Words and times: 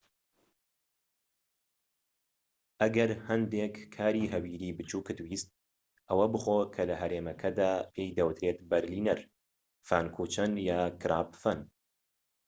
ئەگەر 2.81 3.11
هەندێك 3.27 3.75
کاری 3.95 4.31
هەویریی 4.33 4.75
بچوکت 4.77 5.17
ویست 5.21 5.49
ئەوە 6.09 6.25
بخۆ 6.33 6.59
کە 6.73 6.83
لەهەرێمەکەدا 6.89 7.71
پێی 7.93 8.15
دەوترێت 8.17 8.59
بەرلینەر 8.69 9.19
فانکوچەن 9.87 10.51
یان 10.67 10.91
کراپفەن 11.01 11.59